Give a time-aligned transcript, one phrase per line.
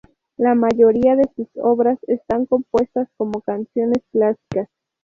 [0.37, 4.67] La mayoría de sus obras están compuestas como canciones clásicas.